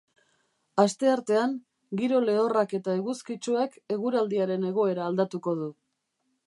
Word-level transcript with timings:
Asteartean, 0.83 1.53
giro 2.01 2.21
lehorrak 2.31 2.73
eta 2.79 2.97
eguzkitsuak 3.01 3.77
eguraldiaren 3.99 4.69
egoera 4.73 5.05
aldatuko 5.11 5.57
du. 5.63 5.75